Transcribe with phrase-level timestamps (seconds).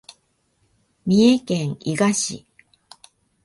[1.05, 2.47] 三重県伊賀市